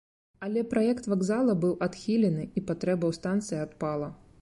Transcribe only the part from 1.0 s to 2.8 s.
вакзала быў адхілены, і